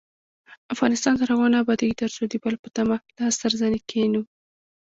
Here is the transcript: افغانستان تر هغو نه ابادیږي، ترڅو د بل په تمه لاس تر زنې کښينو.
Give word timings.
افغانستان 0.73 1.13
تر 1.19 1.27
هغو 1.33 1.47
نه 1.53 1.57
ابادیږي، 1.63 1.99
ترڅو 2.01 2.21
د 2.27 2.33
بل 2.43 2.55
په 2.63 2.67
تمه 2.75 2.95
لاس 3.17 3.35
تر 3.41 3.51
زنې 3.61 3.79
کښينو. 3.89 4.21